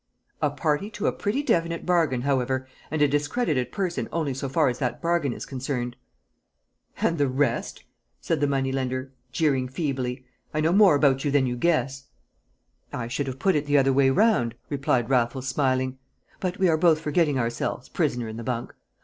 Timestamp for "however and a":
2.23-3.07